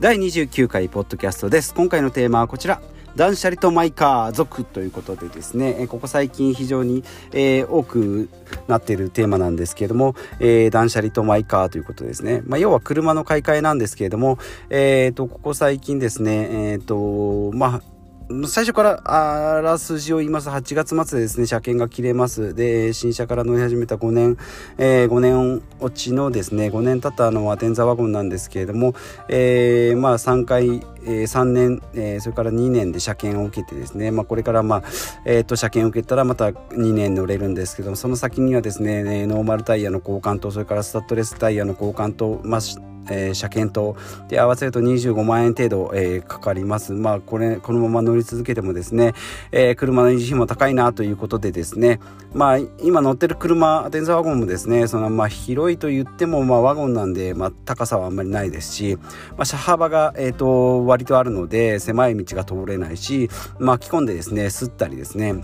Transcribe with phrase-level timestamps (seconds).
[0.00, 1.74] 第29回ポッドキャストです。
[1.74, 2.80] 今回のテーマはこちら。
[3.16, 5.88] 断捨離とマイカー族ということでですね。
[5.88, 7.02] ここ最近非常に、
[7.32, 8.28] えー、多く
[8.68, 14.38] なっているテーマなんですけれども、えー、断捨離とマイカーということですね、まあ、要は車の買い替えなんですけれども、
[14.70, 17.97] えーと、ここ最近ですねえっ、ー、とまあ
[18.46, 20.50] 最初からあらすじを言います。
[20.50, 22.54] 8月末でですね車検が切れます。
[22.54, 24.36] で新車から乗り始めた5年、
[24.76, 28.94] えー、5年落ちのですね5年経ったのはテンザワゴンなんですけれども、
[29.30, 30.66] えー、まあ3回、
[31.04, 34.82] えー、3年、えー、それから2年で車検を受けてですね、まあ、これからまあ、
[35.24, 42.60] えー、と車検を受けたらまた2年乗れるんですけどもその先にはですねノーマルタイヤの交換とそれからスタッドレスタイヤの交換と、まあ
[43.10, 43.96] えー、車検と
[44.28, 46.92] で合わせると25万円程度、えー、かかります。
[46.92, 49.14] まあこれこのまま乗り続けてもですね、
[49.52, 52.00] えー、車の維持費も高いなということでですね
[52.32, 58.96] まあ今乗ってる車電車ワゴンもですねそのまあ広いと言ってもまあワゴンなんで、まあ、高さはあんまりないですし、
[59.36, 63.28] まあ、車幅が、えーと、割とあるので狭い道が通れないし
[63.58, 65.42] 巻き込んでですね吸ったりですね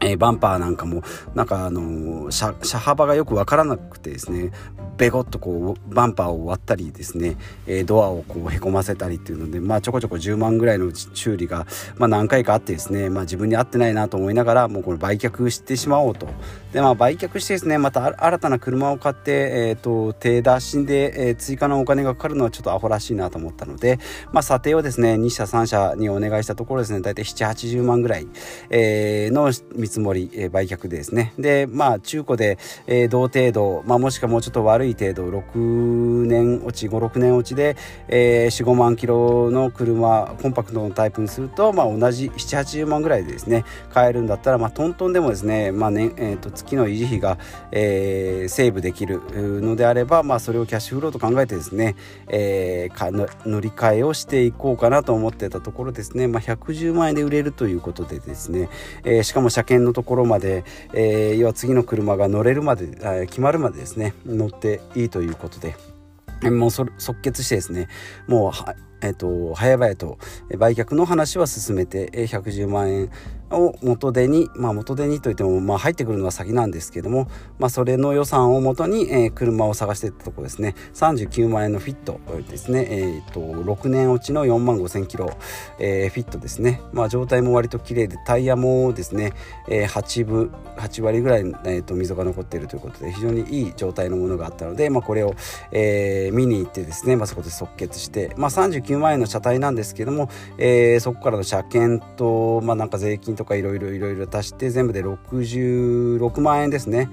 [0.00, 1.02] えー、バンパーなんかも
[1.34, 4.50] なんかあのー、車車幅がよく分からなくてですね
[4.96, 16.28] ベコッとこうバンパーを割ったりですね、えー、ドアをこうへこませたりっていうので、まあ、ちょこちょこ10万ぐらいの修理が、まあ、何回かあってですね、まあ、自分に合ってないなと思いながらもうこれ売却してしまおうと。
[16.72, 23.98] で、まあ、売却してですねまた新たな車を買って、えーと、手出しで、えー、追加のお金がかかるのはちょっとアホらしいなと思ったので、
[24.32, 28.26] まあ、査定をですね2社3社にお願いしたところですね大体780万ぐらい、
[28.70, 31.32] えー、の見積もり、えー、売却でですね。
[31.38, 37.76] でまあ中古で、えー、同程度、まあ、もしくはもうちょっと悪い悪い程度6年落ち56年落ちで、
[38.08, 47.38] えー、45万キロの車コンパクトのタイプにすると、まあ、同じ780万ぐらいでですね買えるんだったら、まあ、トントンでもですね、まあねえー、と月の維持費が、
[47.72, 49.22] えー、セーブできる
[49.62, 51.96] のであれば、まあ、それをキャッシュフローと考えてですね、
[52.28, 58.68] えー、か乗り換えをしていこうかなと思ってたところですね、まあ、110万円で売れるということでですね、
[59.04, 65.76] えー、しかも車検のところまで、えー、要は次の車が乗れるまで、えー、決まるまでですね乗っていいということで。
[66.50, 67.88] もう即決してですね
[68.26, 68.52] もう
[69.04, 70.18] えーと、早々と
[70.56, 73.10] 売却の話は進めて110万円
[73.50, 77.28] を元手に、まあ、元手にといっても、まあ、入ってくるのは先なんですけども、
[77.58, 80.74] まあ、それの予算をもとに、えー、車を探していったところですね。
[80.94, 85.30] 39万円のフィットですね、えーと、6年落ちの4万5千キロ、
[85.78, 89.32] えー、フィットですね、まあ、状態も割と綺麗でタイヤもですね、
[89.68, 95.34] えー、8分8割ぐらい、えーと、溝が残っているということで非常にいい状態のものがあったので、まあ、これを、
[95.72, 100.28] えー、見に行ってですね、まあ、そこで即決して、まあ、39万円の車体なんですけども、
[100.58, 107.10] えー、そこからの車検と、まあ、なんか税金といろいろいろいろ足して全部で66万円ですね。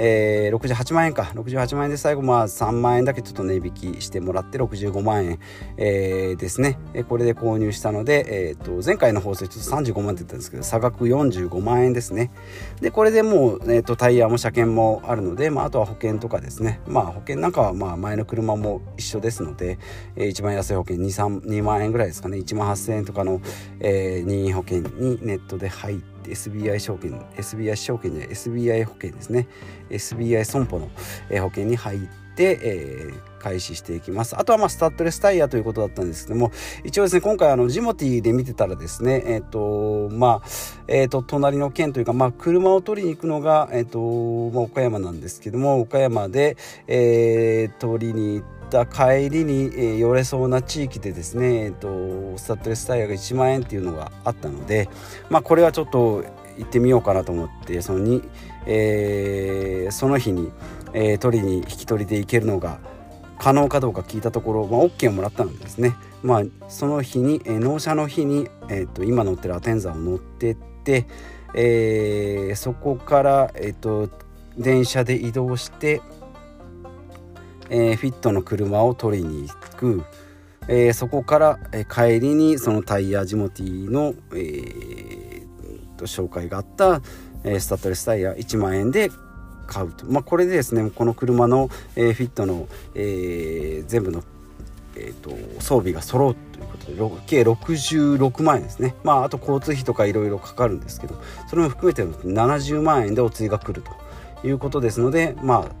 [0.00, 1.32] えー、68万円か。
[1.34, 5.40] 68万円で最後まあ3万円だけちょっと値引きしてもらって65万円、
[5.76, 12.30] えー、ですね、えこれで購入したので、えーと、前回の放送ちょっと35万って言ったんですけど差額45万円ですね。
[12.80, 16.80] でこれでもう、えーと、タイヤも車検もあるので、まあ、あとは保険とかですね。
[16.86, 19.78] まあ保険なんかはまあ前の車も一緒ですので、
[20.14, 22.38] えー、一番安い保険 2, 2万円ぐらいですかね。
[22.38, 23.40] 1万8000円とかの、
[23.80, 29.46] えー、任意保険にネットで入って SBI 証券 SBI 証券じゃない SBI 保険ですね。
[29.90, 30.90] SBI 損保の
[31.40, 32.00] 保険に入っ
[32.34, 34.38] て、えー、開始していきます。
[34.38, 36.52] あとはまあスタッドレスタイヤということだったんですけども
[36.84, 40.48] 一応ですね今回あのジモティで見てたらですねえっ、ー、とまあ
[40.86, 43.98] えっ、ー、と隣の県というかまあ車を取りに行くのがえっ、と、
[44.50, 46.56] まあ、岡山なんですけども岡山で、
[46.86, 54.88] えー、取りに行ってた帰りに、えー、寄れそうな地域でですね、えーと、スタッドレスタイヤが1万円っていうのがあったので、
[55.30, 56.24] まあ、これはちょっと
[56.56, 58.22] 行ってみようかなと思ってそのに、
[58.66, 60.50] えー、その日に、
[60.92, 62.78] えー、取りに引き取りで行けるのが
[63.38, 65.94] 可能かどうか聞いたところ、まあ、OK をもらったんですね。
[66.22, 71.06] まあ、その日に、えー、納車の日に、えーと、今乗ってるアテンザを乗ってって、
[71.54, 74.08] えー、そこから、えーと
[74.58, 76.02] 電車で移動して
[77.70, 80.04] えー、フィットの車を取りに行く、
[80.68, 87.02] えー、そこから、えー、帰りにそのタイヤジモティの、えー、と紹介があった、
[87.44, 89.10] えー、スタッドレスタイヤ1万円で
[89.66, 94.22] 買うと、まあ、これでですねこの車の、えー、フィットの、えー、全部の、
[94.96, 95.30] えーと、
[95.60, 98.94] 装備が揃うということで計66万円ですね。
[99.04, 105.72] まああと交通費とかいろいろかかるんですけどそれも含めて70万円でお釣りが来るということですのでまあ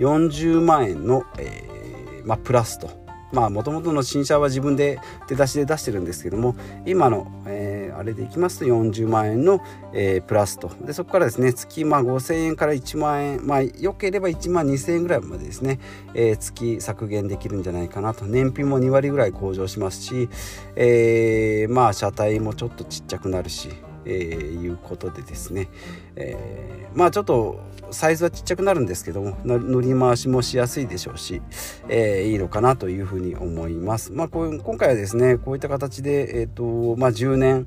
[0.00, 3.00] 40万円の、えー、まあ、プラスと。
[3.32, 4.98] まあもともとの新車は自分で
[5.28, 9.62] 出だしで出してるんですけども今の、えー、あれでいきますと40万円の、
[9.92, 10.70] えー、プラスと。
[10.84, 15.78] でそこからですね月まあ5000円から1万円まあ良ければ1万2000円ぐらいまでですね、
[16.14, 18.24] えー、月削減できるんじゃないかなと。
[18.24, 20.28] 燃費も2割ぐらい向上しますし、
[20.74, 23.68] えー、まあ車体もちょっとちっちゃくなるし
[24.04, 25.68] えー、いうことでですね、
[26.16, 27.60] えー、まあちょっと
[27.90, 31.42] サイズはちっちゃくなるんですけども乗り回しもしやすいでしょうし、
[31.88, 34.12] えー、いいのかなというふうに思います。
[34.12, 37.66] まあ、こう今回はですねこういった形で、えーとまあ、10年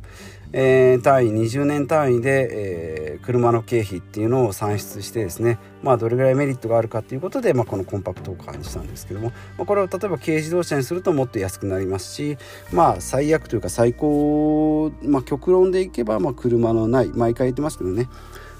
[0.55, 12.38] えー、単位20年単位で、えー、車の経費っていうのを算出してですねまあどれぐらいメリットがあるかということで、まあ、このコンパクトカーにしたんですけども、まあ、これを例えば軽自動車にするともっと安くなりますし
[12.71, 18.07] まあ最悪というか最高、まあ、極論でいけば、まあ、車のない毎回言ってますけどね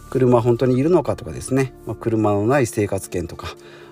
[0.10, 3.48] 車本当にいるのかとかですね、まあ、車のない生活圏とか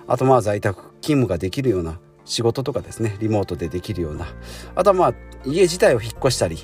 [0.08, 4.26] あとまあ在宅勤務ができるような仕事とかですねリモートでできるような
[4.74, 5.14] あとはまあ
[5.44, 6.58] 家自体を引っ越したり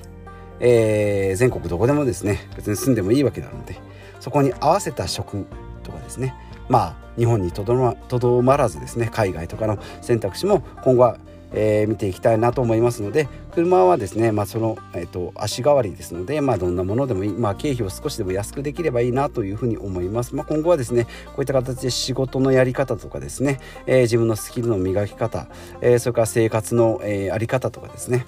[0.61, 3.77] えー、全国どこでもですね別に住んでもいいわけなので
[4.21, 5.47] そこに合わせた職
[5.83, 6.35] とかですね
[6.69, 11.19] まあ日本にとどまとどまらずですね海外とかの選択肢も今後は、
[11.53, 25.49] えー、見ていきたいなと思いますので車はですね、まあ、その、えーと、足代わりですので、まあ、どんなものでもいい、まあ、経費を少しでも安くできればいいなというふうに思います、まあ、今後はですねこういった形で仕事のやり方とかですね、えー、自分のスキルの磨き方、
[25.81, 28.27] えー、それから生活の、えー、あり方とかですね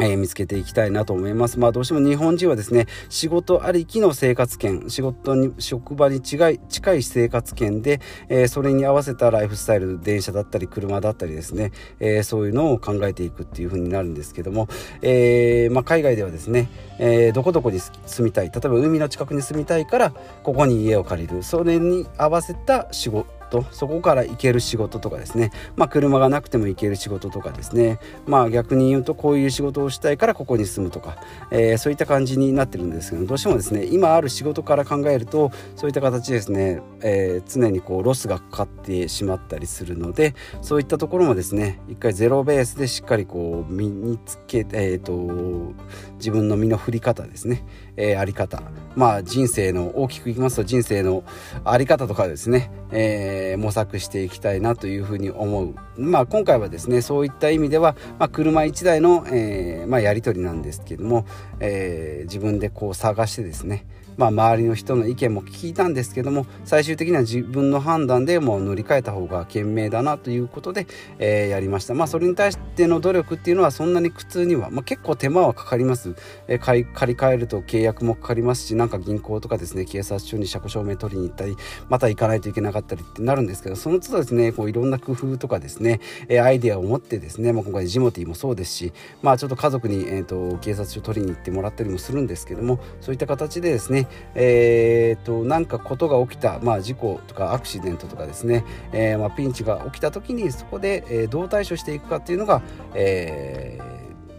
[0.00, 1.58] えー、見つけていきたいなと思います。
[1.58, 14.68] まあどうしても日本人はですね、仕事ありきの生活圏、仕事に、職場に違い、近い生活圏で、えー、それに合わせたライフスタイル、電車だったり車だったりですね、えー、そういうのを考えていくっていう風になるんですけども、
[15.02, 16.68] えまあ海外ではですね、
[16.98, 20.12] えどこどこに住みたい、例えば海の近くに住みたいから、
[20.42, 25.50] ここに家を借りる、それに合わせた仕事、事そこから行ける仕事とかですね。
[25.76, 27.98] まあ車がなくても行ける仕事とかですね。
[28.26, 31.18] まあ逆に言うとこういう仕事をしたいからここに住むとか、
[31.50, 45.74] えー、そういった感じになってるんですけどどうしてもですね今ある仕事から考えるとそういった形ですね、えー、常にこうロスがかかってしまったりするのでそういったところもですね一回ゼロベースでしっかりこう身につけえっ、ー、と
[46.16, 47.64] 自分の身の振り方ですね、
[47.96, 48.62] えー、あり方。
[48.96, 51.24] まあ人生の大きくいきますと人生の
[51.64, 55.74] あり方とかですね、えー、模索していきたいなというふうに思う。
[55.96, 61.26] まあ今回はですねそういった意味では、まあ、車1台の、えーまあ、やり取りなんですけども、
[61.60, 63.86] えー、自分でこう探してですね
[64.20, 70.86] まあ、周りの人の意見も聞いたんですけども最終的には自分の判断でもう乗り換えた方が賢明だなということで、
[71.18, 71.94] えー、やりました。
[71.94, 76.14] まあそれに対しての努力っていうのはそんなに苦痛には、まあ、結構手間はかかります、
[76.48, 81.56] えー、借り借り換えると契約もかかりますしなんか銀行とかですね警察署に車庫証明取りに行ったり
[81.88, 88.92] また行かないといけなかったりってなるんですけどその都度ですねこういろんな工夫とかですね、え、アイデアを持ってですね、まあ、今回ジモティーもそうですし
[89.22, 102.62] まあちょっと家族に、えーと、警察署取りに行ってもらったりもするんですけどもそういった形でですね、えーえーと、なんかことが起きた、まあ、事故とかアクシデントとかですね、えー、まあ、ピンチが起きた時にそこで、え、どう対処していくかっていうのが、
[102.94, 103.89] えー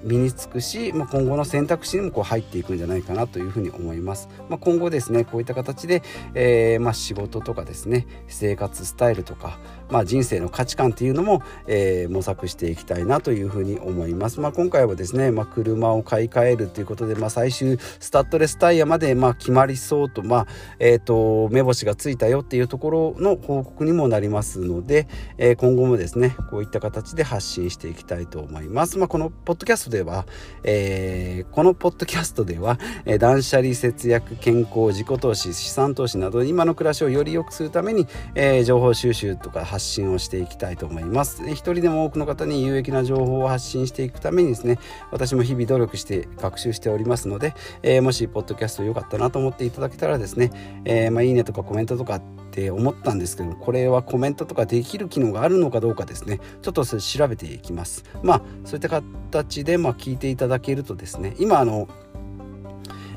[0.03, 4.29] 身につくし、まあ、今後の選択肢にもこう入っていくんじゃないかなというふうに思います。
[4.49, 6.03] まあ、今後ですねこういった形で、
[6.33, 9.59] えー、まあ、仕事とかですね生活スタイルとか、
[9.89, 14.39] まあ、人生の価値観っていうのも、えー、模索していきたいなというふうに思います。
[14.39, 20.47] まあ、今回はですね、ま、車を買い替えるということで、まあ、最終スタッドレスタイヤまでま決まりそうと,、まあ
[20.79, 25.07] えーと、目星がついたよっていうところの報告にもなりますので、
[25.37, 28.97] え、今後もですねこういった形で発信していきたいと思います。
[28.97, 30.25] ま、このポッドキャストでは、
[30.63, 41.43] えー、このポッドキャストでは、えー、断捨離節約健康自己投資資産投資など今の暮らしをより良くするために、えー、情報収集とか発信をしていきたいと思います。
[41.47, 44.79] 一人でも多くの方に有益な情報を発信していくためにですね
[45.11, 52.21] 私も日々努力して学習しておりますので、えー、もしポッドキャスト良かったなと思っていただけたらですね、えー、まあ、いいねとかコメントとか
[52.51, 56.41] って思ったんですけどこれはコメントとかできる機能があるのかどうかですね。
[56.61, 58.03] ちょっとそれ調べていきます。
[58.23, 61.87] まあそういった形でまあ聞いていただけるとですね今あの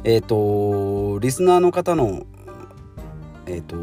[0.04, 2.26] えっ、ー、とリスナーの方の
[3.46, 3.76] えっ、ー、と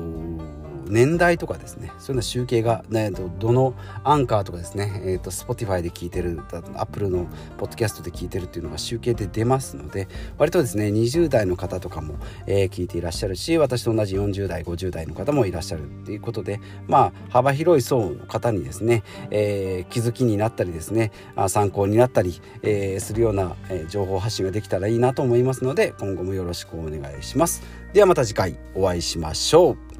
[0.91, 6.41] 年代とかですねそういうの集計が、ね、どのアンカーとかですね、えーと、Spotify で聞いてる
[6.75, 21.11] Apple のポッドキャストで聞いてるっていうのが集計で出ますので割とですね20代の方とかも、えー、聞いていらっしゃるし私と同じ40代50代の方もいらっしゃるっていうことでまあ幅広い層の方にですね、えー、気づきになったりですね
[21.47, 27.63] 参考になったり、えー、するような、え情報発信ができたらいいなと思いますので今後もよろしくお願いします。
[27.93, 29.90] ではまた次回お会いしましょう。